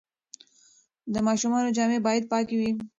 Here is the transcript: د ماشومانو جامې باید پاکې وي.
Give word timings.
د 1.13 1.15
ماشومانو 1.27 1.75
جامې 1.77 1.99
باید 2.05 2.23
پاکې 2.31 2.55
وي. 2.59 2.71